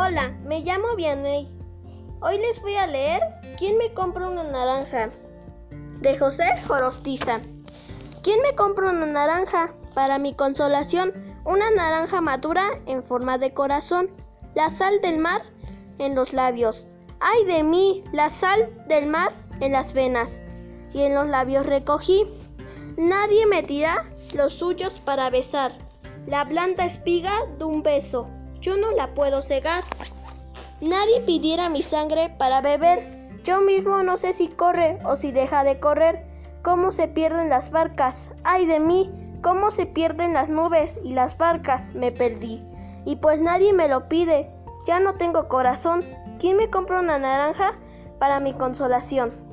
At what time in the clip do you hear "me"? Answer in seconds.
0.44-0.60, 3.78-3.92, 8.42-8.54, 23.46-23.64, 41.94-42.12, 43.72-43.88, 46.56-46.70